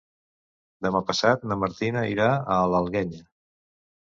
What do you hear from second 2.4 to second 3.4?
a l'Alguenya.